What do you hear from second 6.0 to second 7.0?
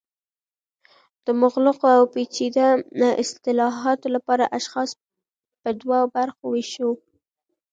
برخو ویشو